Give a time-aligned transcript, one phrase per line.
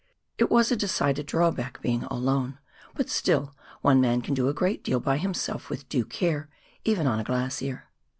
[0.39, 2.57] It was a decided drawback being alone,
[2.95, 6.49] but still one man can do a gi'eat deal by himself with due care,
[6.83, 7.85] even on a glacier.